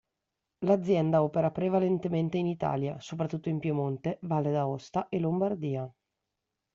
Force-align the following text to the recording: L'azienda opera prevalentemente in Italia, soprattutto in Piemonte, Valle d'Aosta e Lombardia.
L'azienda 0.65 1.21
opera 1.21 1.51
prevalentemente 1.51 2.39
in 2.39 2.47
Italia, 2.47 2.99
soprattutto 2.99 3.49
in 3.49 3.59
Piemonte, 3.59 4.17
Valle 4.21 4.49
d'Aosta 4.51 5.09
e 5.09 5.19
Lombardia. 5.19 5.87